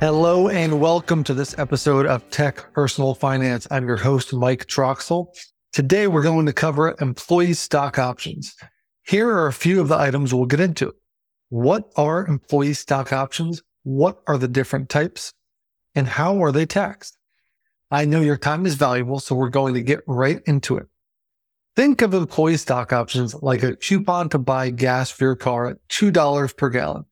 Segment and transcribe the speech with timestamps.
[0.00, 3.66] Hello and welcome to this episode of Tech Personal Finance.
[3.70, 5.26] I'm your host, Mike Troxell.
[5.74, 8.56] Today we're going to cover employee stock options.
[9.02, 10.94] Here are a few of the items we'll get into.
[11.50, 13.62] What are employee stock options?
[13.82, 15.34] What are the different types?
[15.94, 17.18] And how are they taxed?
[17.90, 20.86] I know your time is valuable, so we're going to get right into it.
[21.76, 25.88] Think of employee stock options like a coupon to buy gas for your car at
[25.90, 27.04] $2 per gallon.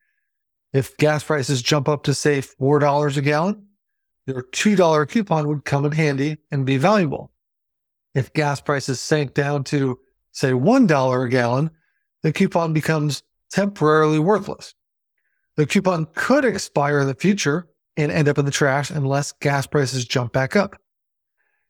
[0.73, 3.67] If gas prices jump up to say $4 a gallon,
[4.27, 7.33] your $2 coupon would come in handy and be valuable.
[8.15, 9.99] If gas prices sank down to
[10.33, 11.71] say $1 a gallon,
[12.23, 14.75] the coupon becomes temporarily worthless.
[15.57, 19.67] The coupon could expire in the future and end up in the trash unless gas
[19.67, 20.77] prices jump back up.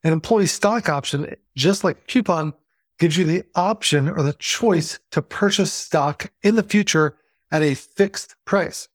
[0.05, 2.53] An employee stock option, just like coupon,
[2.99, 7.17] gives you the option or the choice to purchase stock in the future
[7.51, 8.89] at a fixed price.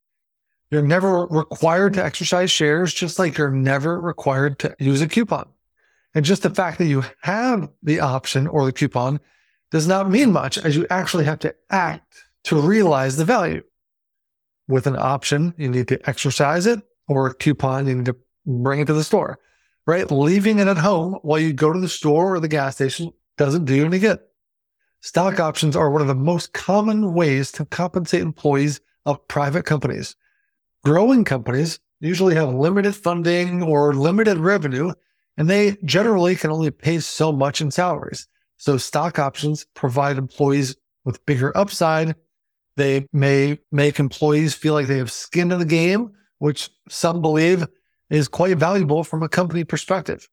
[0.70, 5.50] You're never required to exercise shares, just like you're never required to use a coupon.
[6.16, 9.20] And just the fact that you have the option or the coupon
[9.72, 13.64] does not mean much as you actually have to act to realize the value.
[14.67, 18.80] With an option, you need to exercise it, or a coupon, you need to bring
[18.80, 19.40] it to the store,
[19.86, 20.10] right?
[20.10, 23.66] Leaving it at home while you go to the store or the gas station doesn't
[23.66, 24.20] do you any good.
[25.04, 30.16] Stock options are one of the most common ways to compensate employees of private companies.
[30.86, 34.94] Growing companies usually have limited funding or limited revenue,
[35.36, 38.30] and they generally can only pay so much in salaries.
[38.56, 42.16] So stock options provide employees with bigger upside.
[42.78, 47.67] They may make employees feel like they have skin in the game, which some believe
[48.10, 50.30] is quite valuable from a company perspective.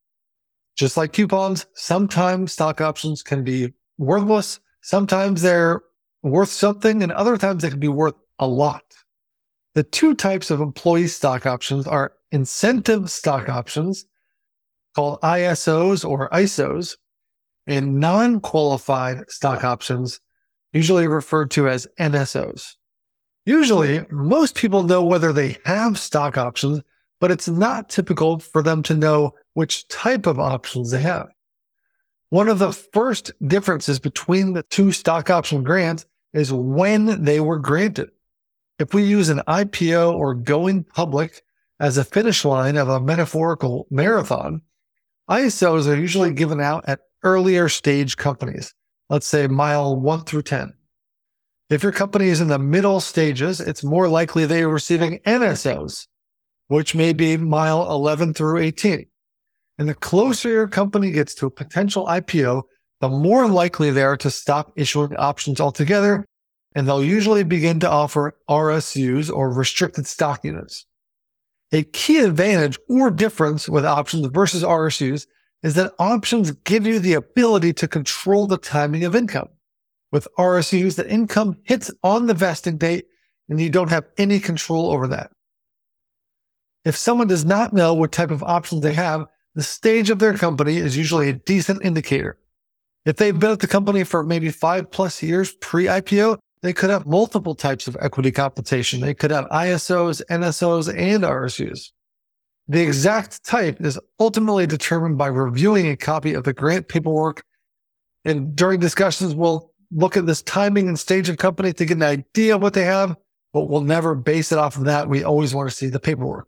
[0.77, 4.59] Just like coupons, sometimes stock options can be worthless.
[4.81, 5.83] Sometimes they're
[6.23, 8.83] worth something, and other times they can be worth a lot.
[9.75, 14.05] The two types of employee stock options are incentive stock options,
[14.95, 16.97] called ISOs or ISOs,
[17.67, 20.21] and non qualified stock options,
[20.73, 22.75] usually referred to as NSOs.
[23.47, 26.83] Usually, most people know whether they have stock options,
[27.21, 31.29] but it's not typical for them to know which type of options they have.
[32.31, 37.59] One of the first differences between the two stock option grants is when they were
[37.59, 38.11] granted.
[38.79, 41.43] If we use an IPO or going public
[41.81, 44.63] as a finish line of a metaphorical marathon,
[45.29, 48.75] ISOs are usually given out at earlier stage companies,
[49.09, 50.73] let's say mile one through 10.
[51.69, 56.07] If your company is in the middle stages, it's more likely they are receiving NSOs,
[56.69, 59.07] which may be mile 11 through 18.
[59.81, 62.65] And the closer your company gets to a potential IPO,
[63.01, 66.27] the more likely they are to stop issuing options altogether.
[66.75, 70.85] And they'll usually begin to offer RSUs or restricted stock units.
[71.73, 75.27] A key advantage or difference with options versus RSUs
[75.63, 79.49] is that options give you the ability to control the timing of income.
[80.13, 83.07] With RSUs, the income hits on the vesting date
[83.49, 85.31] and you don't have any control over that.
[86.85, 90.35] If someone does not know what type of options they have, the stage of their
[90.35, 92.39] company is usually a decent indicator.
[93.05, 96.91] If they've been at the company for maybe five plus years pre IPO, they could
[96.91, 99.01] have multiple types of equity compensation.
[99.01, 101.91] They could have ISOs, NSOs, and RSUs.
[102.69, 107.43] The exact type is ultimately determined by reviewing a copy of the grant paperwork.
[108.25, 112.03] And during discussions, we'll look at this timing and stage of company to get an
[112.03, 113.17] idea of what they have,
[113.53, 115.09] but we'll never base it off of that.
[115.09, 116.47] We always want to see the paperwork.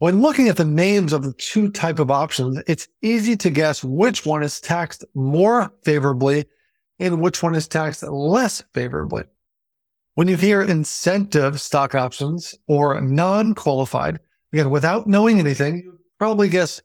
[0.00, 3.84] When looking at the names of the two type of options, it's easy to guess
[3.84, 6.46] which one is taxed more favorably
[6.98, 9.24] and which one is taxed less favorably.
[10.14, 14.20] When you hear incentive stock options or non-qualified,
[14.54, 16.80] again, without knowing anything, you probably guess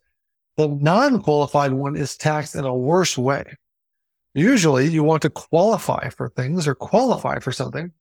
[0.58, 3.46] the non-qualified one is taxed in a worse way.
[4.34, 7.94] Usually you want to qualify for things or qualify for something.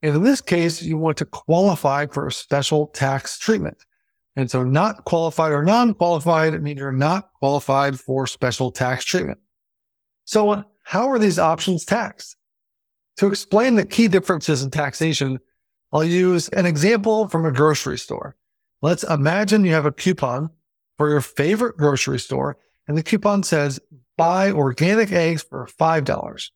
[0.00, 3.84] And in this case, you want to qualify for a special tax treatment.
[4.40, 9.38] And so not qualified or non-qualified means you're not qualified for special tax treatment.
[10.24, 12.36] So uh, how are these options taxed?
[13.18, 15.40] To explain the key differences in taxation,
[15.92, 18.34] I'll use an example from a grocery store.
[18.80, 20.48] Let's imagine you have a coupon
[20.96, 22.56] for your favorite grocery store
[22.88, 23.78] and the coupon says
[24.16, 26.50] buy organic eggs for $5.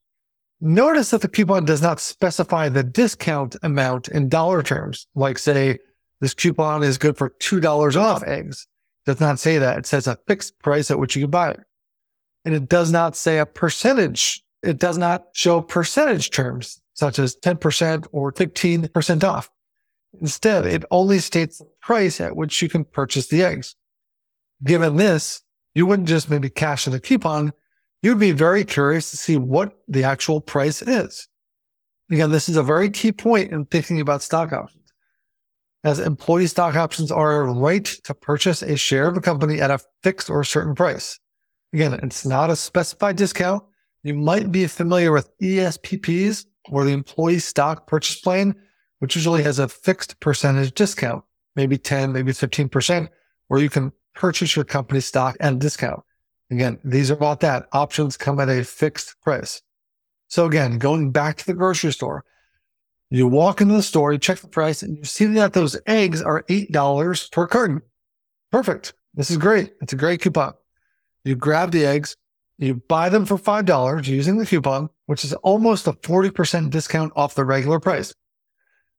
[0.62, 5.80] Notice that the coupon does not specify the discount amount in dollar terms, like say
[6.20, 8.66] this coupon is good for $2 off eggs.
[9.06, 9.78] It does not say that.
[9.78, 11.60] It says a fixed price at which you can buy it.
[12.44, 14.42] And it does not say a percentage.
[14.62, 19.50] It does not show percentage terms such as 10% or 15% off.
[20.20, 23.74] Instead, it only states the price at which you can purchase the eggs.
[24.62, 25.42] Given this,
[25.74, 27.52] you wouldn't just maybe cash in a coupon.
[28.00, 31.28] You'd be very curious to see what the actual price is.
[32.10, 34.83] Again, this is a very key point in thinking about stock options,
[35.84, 39.70] as employee stock options are a right to purchase a share of a company at
[39.70, 41.20] a fixed or certain price.
[41.74, 43.62] Again, it's not a specified discount.
[44.02, 48.54] You might be familiar with ESPPs or the employee stock purchase plan,
[49.00, 51.22] which usually has a fixed percentage discount,
[51.54, 53.08] maybe 10, maybe 15%,
[53.48, 56.02] where you can purchase your company stock at a discount.
[56.50, 57.66] Again, these are about that.
[57.72, 59.60] Options come at a fixed price.
[60.28, 62.24] So again, going back to the grocery store,
[63.18, 66.20] you walk into the store, you check the price, and you see that those eggs
[66.22, 67.82] are $8 per carton.
[68.50, 68.94] Perfect.
[69.14, 69.72] This is great.
[69.80, 70.54] It's a great coupon.
[71.24, 72.16] You grab the eggs,
[72.58, 77.34] you buy them for $5 using the coupon, which is almost a 40% discount off
[77.34, 78.14] the regular price.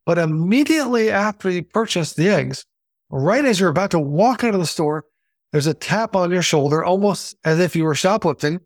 [0.06, 2.66] But immediately after you purchase the eggs,
[3.10, 5.06] right as you're about to walk out of the store,
[5.52, 8.60] there's a tap on your shoulder, almost as if you were shoplifting,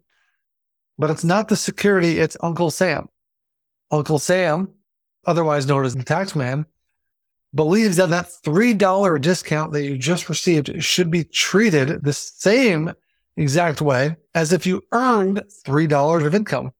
[0.97, 3.07] but it's not the security, it's Uncle Sam.
[3.91, 4.69] Uncle Sam,
[5.29, 6.65] otherwise known as the tax man,
[7.53, 12.91] believes that that $3 discount that you just received should be treated the same
[13.37, 16.71] exact way as if you earned $3 of income.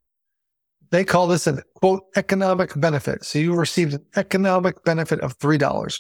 [0.90, 3.24] They call this an quote economic benefit.
[3.24, 6.00] So you received an economic benefit of $3.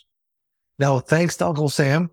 [0.79, 2.09] Now, thanks to Uncle Sam,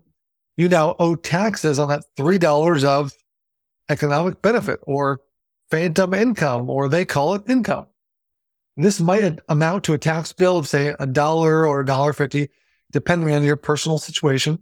[0.55, 3.13] you now owe taxes on that $3 of
[3.89, 5.21] economic benefit or
[5.71, 7.87] phantom income, or they call it income.
[8.77, 9.39] This might hmm.
[9.49, 12.49] amount to a tax bill of, say, a dollar or a dollar fifty,
[12.91, 14.59] depending on your personal situation.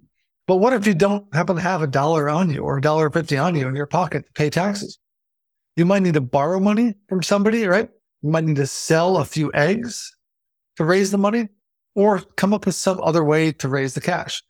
[0.47, 3.09] But what if you don't happen to have a dollar on you or a dollar
[3.09, 4.97] fifty on you in your pocket to pay taxes?
[5.75, 7.89] You might need to borrow money from somebody, right?
[8.21, 10.15] You might need to sell a few eggs
[10.77, 11.49] to raise the money
[11.95, 14.41] or come up with some other way to raise the cash.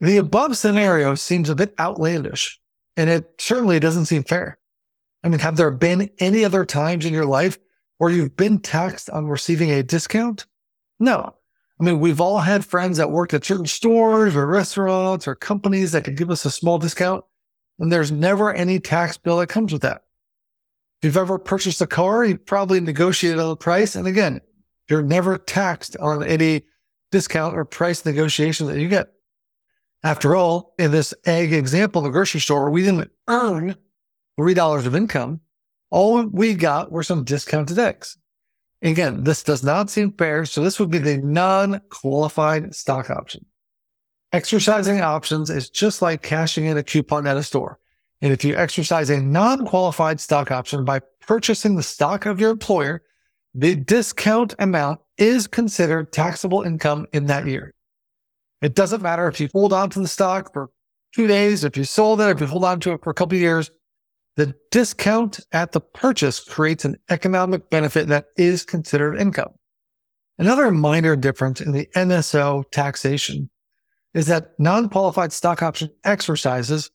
[0.00, 2.58] The above scenario seems a bit outlandish
[2.96, 4.58] and it certainly doesn't seem fair.
[5.22, 7.58] I mean, have there been any other times in your life
[7.98, 10.46] where you've been taxed on receiving a discount?
[10.98, 11.34] No.
[11.78, 15.92] I mean, we've all had friends that worked at certain stores or restaurants or companies
[15.92, 17.24] that could give us a small discount,
[17.78, 20.04] and there's never any tax bill that comes with that.
[21.00, 23.94] If you've ever purchased a car, you probably negotiated on the price.
[23.94, 24.40] And again,
[24.88, 26.62] you're never taxed on any
[27.12, 29.12] discount or price negotiation that you get.
[30.02, 33.76] After all, in this egg example, the grocery store, we didn't earn
[34.38, 35.40] $3 of income,
[35.90, 38.16] all we got were some discounted eggs.
[38.82, 40.44] Again, this does not seem fair.
[40.44, 43.46] So this would be the non-qualified stock option.
[44.32, 47.78] Exercising options is just like cashing in a coupon at a store.
[48.20, 53.02] And if you exercise a non-qualified stock option by purchasing the stock of your employer,
[53.54, 57.74] the discount amount is considered taxable income in that year.
[58.62, 60.70] It doesn't matter if you hold on to the stock for
[61.14, 63.36] two days, if you sold it, if you hold on to it for a couple
[63.36, 63.70] of years,
[64.36, 69.52] the discount at the purchase creates an economic benefit that is considered income.
[70.38, 73.48] Another minor difference in the NSO taxation
[74.12, 76.90] is that non-qualified stock option exercises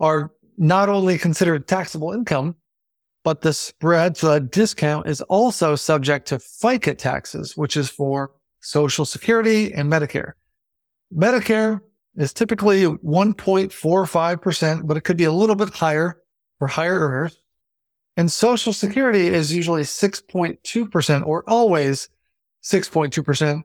[0.00, 2.56] are not only considered taxable income,
[3.22, 8.30] but the spread, so the discount is also subject to FICA taxes, which is for
[8.60, 10.32] Social Security and Medicare.
[11.14, 11.80] Medicare
[12.16, 16.19] is typically 1.45%, but it could be a little bit higher
[16.60, 17.38] for higher earners.
[18.16, 22.08] And Social Security is usually 6.2% or always
[22.62, 23.62] 6.2%,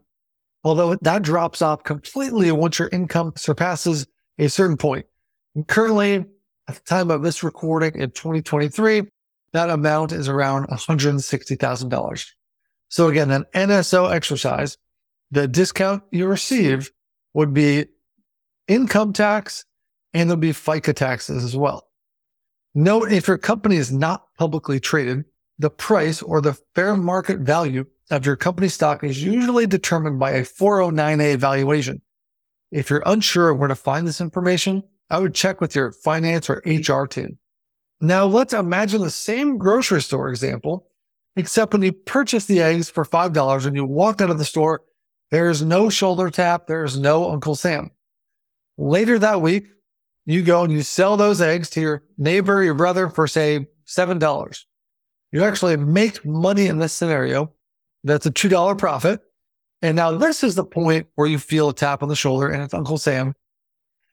[0.64, 4.08] although that drops off completely once your income surpasses
[4.40, 5.06] a certain point.
[5.56, 6.26] And currently,
[6.68, 9.04] at the time of this recording in 2023,
[9.52, 12.32] that amount is around $160,000.
[12.88, 14.78] So again, an NSO exercise,
[15.32, 16.92] the discount you receive
[17.34, 17.88] would be
[18.70, 19.66] income tax
[20.14, 21.90] and there'll be FICA taxes as well.
[22.78, 25.24] Note if your company is not publicly traded,
[25.58, 30.32] the price or the fair market value of your company stock is usually determined by
[30.32, 32.02] a 409A valuation.
[32.72, 36.62] If you're unsure where to find this information, I would check with your finance or
[36.66, 37.38] HR team.
[38.02, 40.90] Now let's imagine the same grocery store example,
[41.38, 44.82] except when you purchase the eggs for $5 and you walk out of the store,
[45.32, 46.68] there's no shoulder tap.
[46.68, 47.92] There's no Uncle Sam.
[48.78, 49.68] Later that week,
[50.26, 54.66] you go and you sell those eggs to your neighbor, your brother for say $7.
[55.32, 57.52] You actually make money in this scenario.
[58.04, 59.22] That's a $2 profit.
[59.82, 62.64] And now this is the point where you feel a tap on the shoulder and
[62.64, 63.34] it's Uncle Sam.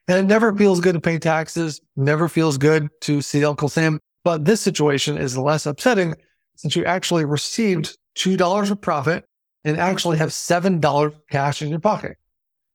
[0.07, 3.99] And it never feels good to pay taxes, never feels good to see Uncle Sam.
[4.23, 6.15] But this situation is less upsetting
[6.55, 9.25] since you actually received $2 of profit
[9.63, 12.17] and actually have $7 cash in your pocket.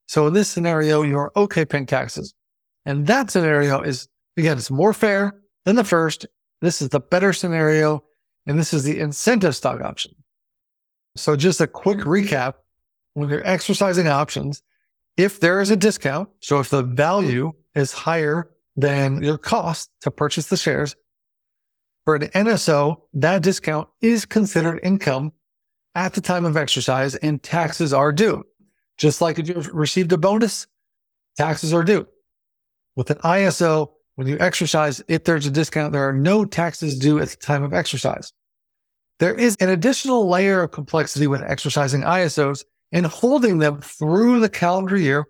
[0.07, 2.35] So in this scenario, you're okay paying taxes.
[2.89, 5.35] And that scenario is, again, it's more fair
[5.67, 6.25] than the first.
[6.63, 8.03] This is the better scenario.
[8.47, 10.15] And this is the incentive stock option.
[11.15, 12.55] So just a quick recap.
[13.13, 14.63] When you're exercising options,
[15.19, 20.11] if there is a discount, so if the value is higher than your cost to
[20.11, 20.97] purchase the shares,
[22.07, 25.33] for an NSO, that discount is considered income
[25.95, 28.45] at the time of exercise and taxes are due.
[28.97, 30.67] Just like if you received a bonus,
[31.37, 32.07] taxes are due.
[32.99, 37.21] With an ISO, when you exercise, if there's a discount, there are no taxes due
[37.21, 38.33] at the time of exercise.
[39.21, 44.49] There is an additional layer of complexity with exercising ISOs and holding them through the
[44.49, 45.27] calendar year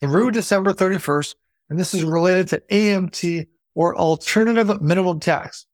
[0.00, 1.34] through December 31st.
[1.68, 5.66] And this is related to AMT or alternative minimum tax.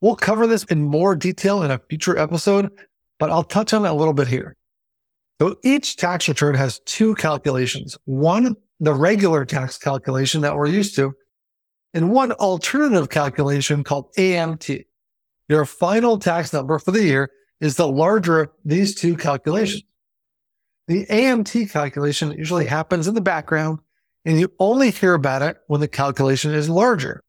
[0.00, 2.70] We'll cover this in more detail in a future episode,
[3.18, 4.54] but I'll touch on it a little bit here.
[5.40, 7.98] So each tax return has two calculations.
[8.04, 11.14] One, the regular tax calculation that we're used to,
[11.94, 14.84] and one alternative calculation called AMT.
[15.48, 17.30] Your final tax number for the year
[17.60, 19.82] is the larger of these two calculations.
[20.86, 23.80] The AMT calculation usually happens in the background
[24.24, 27.22] and you only hear about it when the calculation is larger.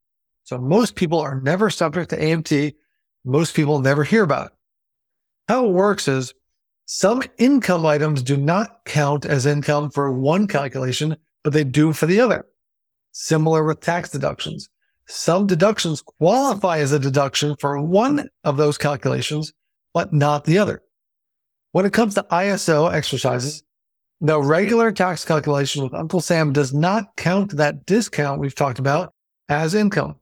[0.43, 2.75] So most people are never subject to AMT.
[3.23, 4.51] Most people never hear about it.
[5.47, 6.33] How it works is
[6.85, 11.15] some income items do not count as income for one calculation,
[11.49, 12.45] but they do for the other.
[13.11, 14.69] Similar with tax deductions.
[15.07, 19.51] Some deductions qualify as a deduction for one of those calculations,
[19.91, 20.83] but not the other.
[21.71, 23.63] When it comes to ISO exercises,
[24.21, 29.15] the regular tax calculation with Uncle Sam does not count that discount we've talked about
[29.49, 30.17] as income.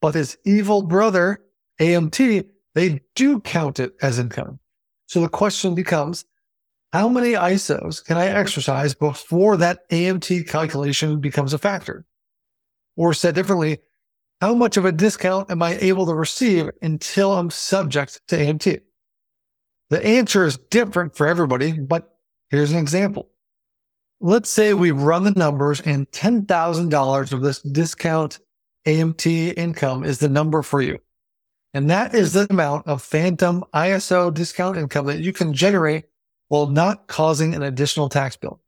[0.00, 1.38] But his evil brother,
[1.80, 4.58] AMT, they do count it as income.
[5.06, 6.24] So the question becomes,
[6.92, 12.06] how many ISOs can I exercise before that AMT calculation becomes a factor?
[12.96, 13.78] Or said differently,
[14.40, 18.80] how much of a discount am I able to receive until I'm subject to AMT?
[19.90, 22.16] The answer is different for everybody, but
[22.50, 23.30] here's an example.
[24.20, 28.38] Let's say we run the numbers and $10,000 of this discount
[28.86, 30.98] AMT income is the number for you.
[31.74, 36.04] And that is the amount of phantom ISO discount income that you can generate
[36.48, 38.60] while not causing an additional tax bill.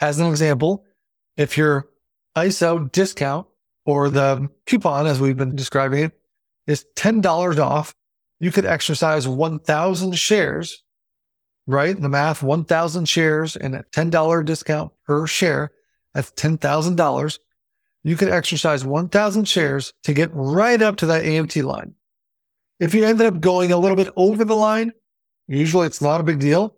[0.00, 0.84] As an example,
[1.36, 1.88] if your
[2.36, 3.46] ISO discount
[3.84, 6.12] or the coupon, as we've been describing it,
[6.66, 7.94] is $10 off,
[8.38, 10.82] you could exercise 1,000 shares,
[11.66, 12.00] right?
[12.00, 15.72] The math, 1,000 shares and a $10 discount per share.
[16.14, 17.38] That's $10,000.
[18.02, 21.94] You could exercise 1,000 shares to get right up to that AMT line.
[22.78, 24.92] If you ended up going a little bit over the line,
[25.48, 26.76] usually it's not a big deal,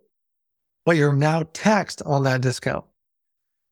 [0.85, 2.85] but you're now taxed on that discount.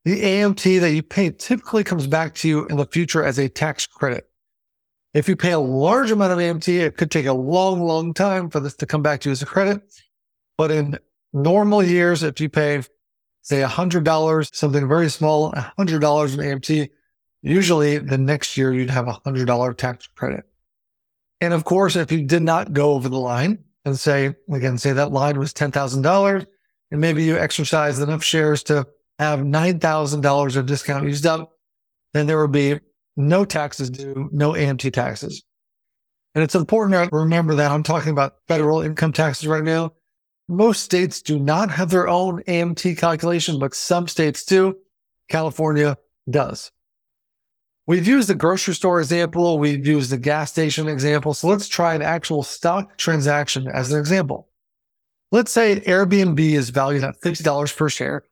[0.03, 3.49] The AMT that you pay typically comes back to you in the future as a
[3.49, 4.27] tax credit.
[5.13, 8.49] If you pay a large amount of AMT, it could take a long, long time
[8.49, 9.81] for this to come back to you as a credit.
[10.57, 10.97] But in
[11.33, 12.81] normal years, if you pay,
[13.41, 16.89] say, $100, something very small, $100 in AMT,
[17.41, 20.45] usually the next year you'd have a $100 tax credit.
[21.41, 24.93] And of course, if you did not go over the line and say, again, say
[24.93, 26.45] that line was $10,000
[26.91, 28.85] and maybe you exercise enough shares to
[29.17, 31.51] have $9,000 of discount used up,
[32.13, 32.79] then there will be
[33.15, 35.43] no taxes due, no AMT taxes.
[36.35, 39.93] And it's important to remember that I'm talking about federal income taxes right now.
[40.47, 44.75] Most states do not have their own AMT calculation, but some states do.
[45.29, 45.97] California
[46.29, 46.71] does.
[47.87, 49.57] We've used the grocery store example.
[49.59, 51.33] We've used the gas station example.
[51.33, 54.47] So let's try an actual stock transaction as an example.
[55.31, 58.23] Let's say Airbnb is valued at $50 per share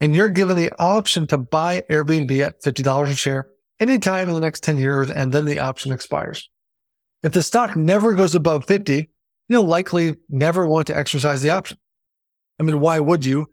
[0.00, 3.48] and you're given the option to buy Airbnb at $50 a share
[3.80, 5.10] anytime in the next 10 years.
[5.10, 6.48] And then the option expires.
[7.22, 9.10] If the stock never goes above 50,
[9.48, 11.78] you'll likely never want to exercise the option.
[12.60, 13.46] I mean, why would you?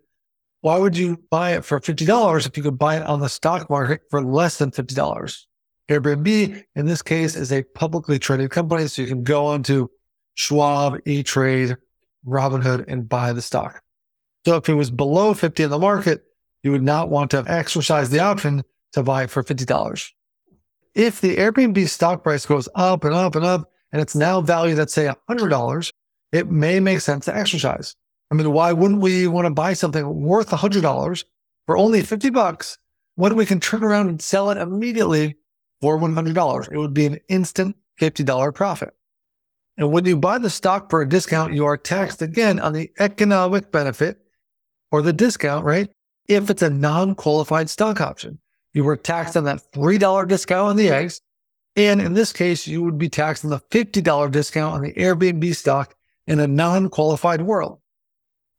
[0.61, 3.69] Why would you buy it for $50 if you could buy it on the stock
[3.69, 5.45] market for less than $50?
[5.89, 8.87] Airbnb, in this case, is a publicly traded company.
[8.87, 9.87] So you can go onto
[10.33, 11.77] Schwab, E-Trade,
[12.25, 13.81] Robinhood, and buy the stock.
[14.45, 16.23] So if it was below 50 in the market,
[16.63, 18.63] you would not want to exercise the option
[18.93, 20.11] to buy it for $50.
[20.93, 24.79] If the Airbnb stock price goes up and up and up, and it's now valued
[24.79, 25.91] at say $100,
[26.31, 27.95] it may make sense to exercise.
[28.31, 31.23] I mean, why wouldn't we want to buy something worth $100
[31.65, 32.77] for only 50 bucks
[33.15, 35.35] when we can turn around and sell it immediately
[35.81, 36.71] for $100.
[36.71, 38.93] It would be an instant $50 profit.
[39.77, 42.91] And when you buy the stock for a discount, you are taxed again on the
[42.99, 44.19] economic benefit
[44.91, 45.89] or the discount, right?
[46.27, 48.39] if it's a non qualified stock option.
[48.73, 51.21] You were taxed on that $3 discount on the eggs.
[51.77, 55.55] And in this case, you would be taxed on the $50 discount on the Airbnb
[55.55, 55.95] stock
[56.27, 57.79] in a non qualified world.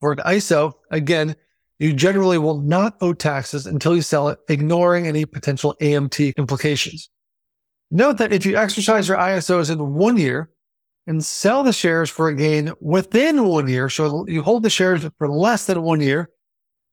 [0.00, 1.36] For an ISO, again,
[1.78, 7.10] you generally will not owe taxes until you sell it, ignoring any potential AMT implications.
[7.90, 10.50] Note that if you exercise your ISOs in one year
[11.06, 15.08] and sell the shares for a gain within one year, so you hold the shares
[15.18, 16.30] for less than one year,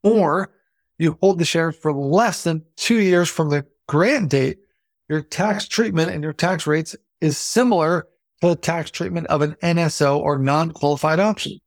[0.03, 0.53] or
[1.00, 4.60] you hold the shares for less than two years from the grant date,
[5.10, 8.08] your tax treatment and your tax rates is similar
[8.41, 11.60] to the tax treatment of an NSO or non qualified option.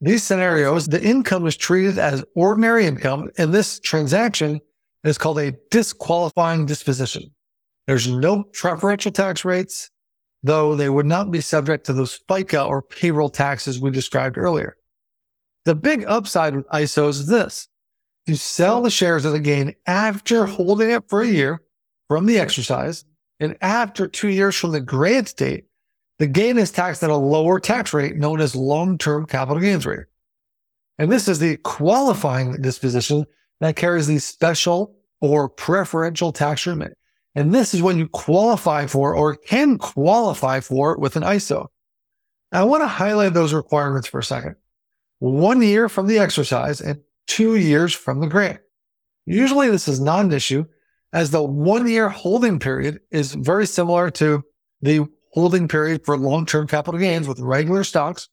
[0.00, 4.60] These scenarios, the income is treated as ordinary income, and this transaction
[5.04, 7.30] is called a disqualifying disposition.
[7.86, 9.90] There's no preferential tax rates,
[10.42, 14.76] though they would not be subject to those FICA or payroll taxes we described earlier.
[15.64, 17.68] The big upside with ISOs is this.
[18.26, 21.62] You sell the shares at a gain after holding it for a year
[22.08, 23.04] from the exercise,
[23.40, 25.64] and after two years from the grant date,
[26.18, 30.06] the gain is taxed at a lower tax rate known as long-term capital gains rate.
[30.98, 33.24] And this is the qualifying disposition
[33.60, 36.94] that carries the special or preferential tax treatment.
[37.34, 41.68] And this is when you qualify for or can qualify for with an ISO.
[42.52, 44.56] I want to highlight those requirements for a second.
[45.18, 48.60] One year from the exercise and two years from the grant.
[49.24, 50.64] Usually this is not an issue
[51.12, 54.42] as the one year holding period is very similar to
[54.80, 58.28] the holding period for long-term capital gains with regular stocks.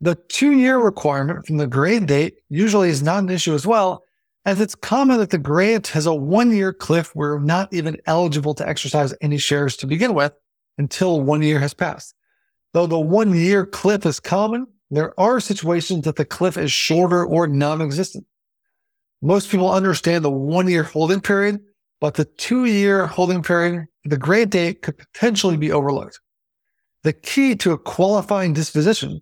[0.00, 4.04] The two-year requirement from the grant date usually is not an issue as well,
[4.44, 8.54] as it's common that the grant has a one-year cliff where you're not even eligible
[8.54, 10.32] to exercise any shares to begin with
[10.78, 12.14] until one year has passed.
[12.72, 17.46] Though the one-year cliff is common, there are situations that the cliff is shorter or
[17.46, 18.24] non-existent.
[19.20, 21.60] Most people understand the one-year holding period,
[22.00, 26.20] but the two-year holding period the grant date could potentially be overlooked.
[27.02, 29.20] The key to a qualifying disposition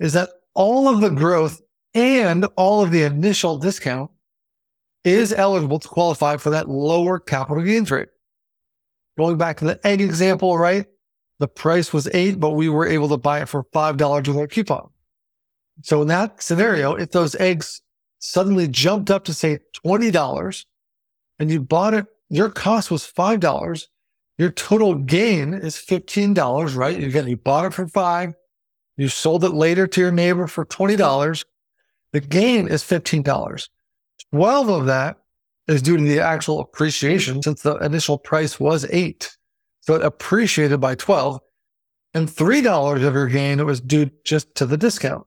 [0.00, 1.60] is that all of the growth
[1.94, 4.10] and all of the initial discount
[5.06, 8.08] is eligible to qualify for that lower capital gains rate.
[9.16, 10.86] Going back to the egg example, right?
[11.38, 14.46] The price was eight, but we were able to buy it for $5 with our
[14.46, 14.90] coupon.
[15.82, 17.82] So in that scenario, if those eggs
[18.18, 20.64] suddenly jumped up to say $20
[21.38, 23.86] and you bought it, your cost was $5
[24.38, 27.02] your total gain is $15, right?
[27.02, 28.34] Again, you bought it for five.
[28.96, 31.44] You sold it later to your neighbor for $20.
[32.12, 33.68] The gain is $15.
[34.36, 35.16] 12 of that
[35.66, 39.34] is due to the actual appreciation since the initial price was eight.
[39.80, 41.40] So it appreciated by 12
[42.12, 45.26] and $3 of your gain was due just to the discount.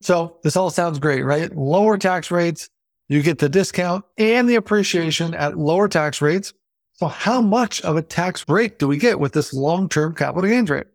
[0.00, 1.54] So this all sounds great, right?
[1.54, 2.70] Lower tax rates.
[3.08, 6.54] You get the discount and the appreciation at lower tax rates.
[6.94, 10.70] So how much of a tax break do we get with this long-term capital gains
[10.70, 10.86] rate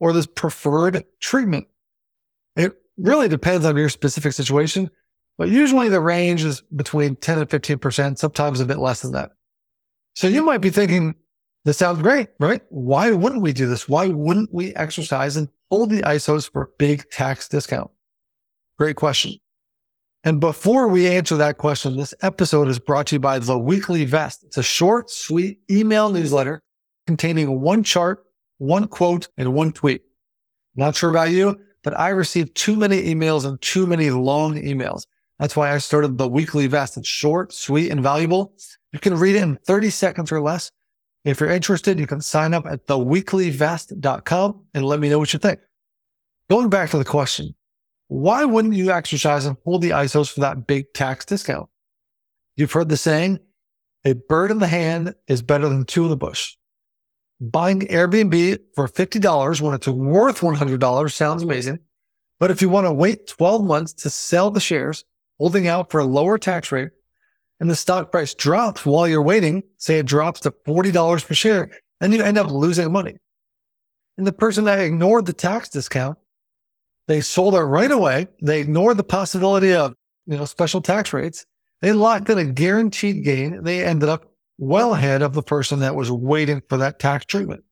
[0.00, 1.68] or this preferred treatment?
[2.56, 4.90] It really depends on your specific situation,
[5.38, 9.30] but usually the range is between 10 and 15%, sometimes a bit less than that.
[10.14, 11.14] So you might be thinking,
[11.64, 12.60] this sounds great, right?
[12.70, 13.88] Why wouldn't we do this?
[13.88, 17.90] Why wouldn't we exercise and hold the ISOs for a big tax discount?
[18.78, 19.34] Great question.
[20.24, 24.04] And before we answer that question, this episode is brought to you by The Weekly
[24.04, 24.42] Vest.
[24.42, 26.60] It's a short, sweet email newsletter
[27.06, 28.24] containing one chart,
[28.58, 30.02] one quote, and one tweet.
[30.74, 35.04] Not sure about you, but I receive too many emails and too many long emails.
[35.38, 36.96] That's why I started The Weekly Vest.
[36.96, 38.54] It's short, sweet, and valuable.
[38.92, 40.70] You can read it in 30 seconds or less.
[41.24, 45.38] If you're interested, you can sign up at theweeklyvest.com and let me know what you
[45.38, 45.60] think.
[46.50, 47.54] Going back to the question,
[48.08, 51.68] why wouldn't you exercise and hold the ISOs for that big tax discount?
[52.56, 53.38] You've heard the saying,
[54.04, 56.56] a bird in the hand is better than two in the bush.
[57.40, 61.80] Buying Airbnb for $50 when it's worth $100 sounds amazing.
[62.40, 65.04] But if you want to wait 12 months to sell the shares,
[65.38, 66.90] holding out for a lower tax rate,
[67.60, 71.70] and the stock price drops while you're waiting, say it drops to $40 per share,
[72.00, 73.16] then you end up losing money.
[74.16, 76.18] And the person that ignored the tax discount
[77.08, 78.28] they sold it right away.
[78.42, 79.94] They ignored the possibility of,
[80.26, 81.46] you know, special tax rates.
[81.80, 83.64] They locked in a guaranteed gain.
[83.64, 87.64] They ended up well ahead of the person that was waiting for that tax treatment.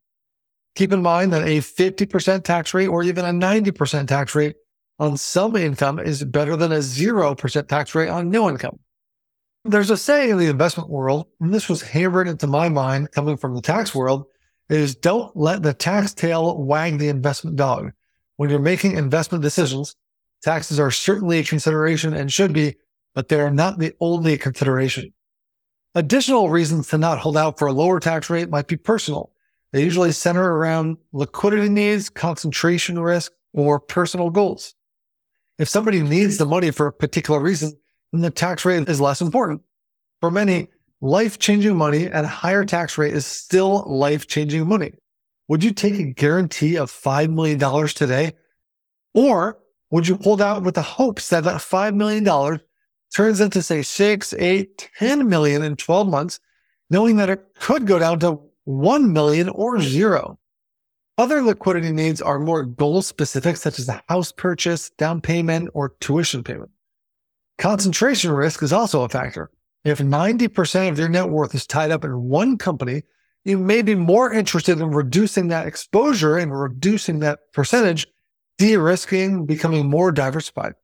[0.74, 4.57] Keep in mind that a 50% tax rate or even a 90% tax rate
[4.98, 8.78] on some income is better than a 0% tax rate on no income.
[9.64, 13.37] There's a saying in the investment world, and this was hammered into my mind coming
[13.37, 14.26] from the tax world,
[14.68, 17.92] is don't let the tax tail wag the investment dog
[18.37, 19.96] when you're making investment decisions,
[20.42, 22.76] taxes are certainly a consideration and should be,
[23.14, 25.12] but they are not the only consideration.
[25.94, 29.32] Additional reasons to not hold out for a lower tax rate might be personal.
[29.72, 34.74] They usually center around liquidity needs, concentration risk, or personal goals.
[35.59, 37.73] If somebody needs the money for a particular reason,
[38.12, 39.62] then the tax rate is less important.
[40.21, 40.69] For many,
[41.01, 44.92] life changing money at a higher tax rate is still life changing money.
[45.49, 48.35] Would you take a guarantee of $5 million today?
[49.14, 49.59] Or
[49.90, 52.61] would you hold out with the hopes that that $5 million
[53.14, 56.40] turns into say six, eight, 10 million in 12 months,
[56.90, 60.38] knowing that it could go down to 1 million or zero?
[61.18, 65.94] Other liquidity needs are more goal specific, such as a house purchase, down payment, or
[66.00, 66.70] tuition payment.
[67.57, 69.50] Concentration risk is also a factor.
[69.83, 73.02] If 90% of your net worth is tied up in one company,
[73.44, 78.07] you may be more interested in reducing that exposure and reducing that percentage,
[78.59, 80.74] de-risking, becoming more diversified.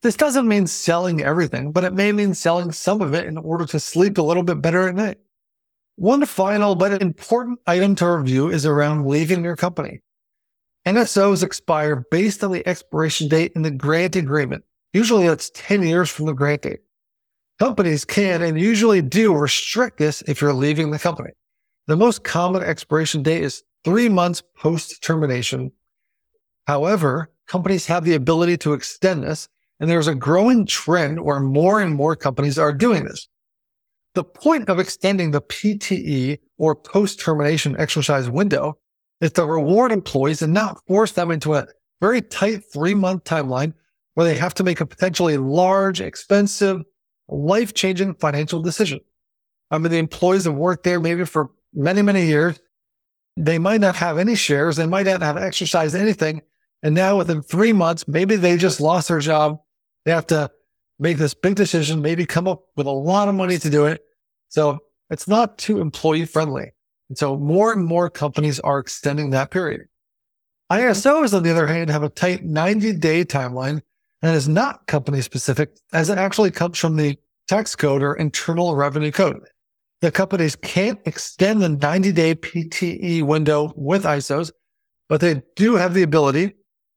[0.00, 3.66] This doesn't mean selling everything, but it may mean selling some of it in order
[3.66, 5.18] to sleep a little bit better at night.
[5.96, 10.00] One final but important item to review is around leaving your company.
[10.86, 14.64] NSOs expire based on the expiration date in the grant agreement.
[14.92, 16.80] Usually that's 10 years from the grant date.
[17.58, 21.30] Companies can and usually do restrict this if you're leaving the company.
[21.86, 25.72] The most common expiration date is three months post termination.
[26.66, 31.80] However, companies have the ability to extend this, and there's a growing trend where more
[31.80, 33.28] and more companies are doing this.
[34.14, 38.78] The point of extending the PTE or post termination exercise window
[39.20, 41.66] is to reward employees and not force them into a
[42.00, 43.72] very tight three month timeline
[44.14, 46.82] where they have to make a potentially large, expensive,
[47.28, 49.00] life changing financial decision.
[49.70, 52.60] I mean, the employees have worked there maybe for many, many years.
[53.38, 54.76] They might not have any shares.
[54.76, 56.42] They might not have exercised anything.
[56.82, 59.60] And now within three months, maybe they just lost their job.
[60.04, 60.50] They have to
[60.98, 64.02] make this big decision, maybe come up with a lot of money to do it.
[64.48, 64.78] So
[65.10, 66.72] it's not too employee friendly.
[67.08, 69.82] And so more and more companies are extending that period.
[70.70, 73.82] ISOs, on the other hand, have a tight 90 day timeline
[74.22, 78.74] and is not company specific as it actually comes from the tax code or internal
[78.74, 79.42] revenue code.
[80.00, 84.50] The companies can't extend the 90 day PTE window with ISOs,
[85.08, 86.54] but they do have the ability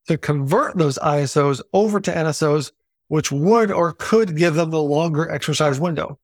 [0.08, 2.72] to convert those ISOs over to NSOs,
[3.08, 6.20] which would or could give them the longer exercise window.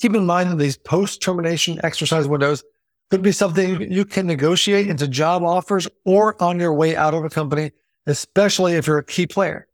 [0.00, 2.64] Keep in mind that these post termination exercise windows
[3.10, 7.24] could be something you can negotiate into job offers or on your way out of
[7.24, 7.70] a company,
[8.06, 9.68] especially if you're a key player.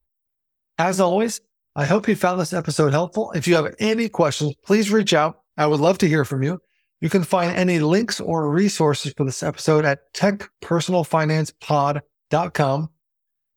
[0.77, 1.41] As always,
[1.77, 3.31] I hope you found this episode helpful.
[3.37, 5.43] If you have any questions, please reach out.
[5.57, 6.61] I would love to hear from you.
[7.01, 12.89] You can find any links or resources for this episode at techpersonalfinancepod.com.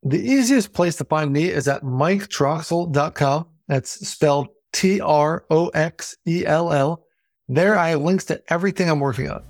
[0.03, 3.45] The easiest place to find me is at miketroxell.com.
[3.67, 7.05] That's spelled T R O X E L L.
[7.47, 9.43] There I have links to everything I'm working on.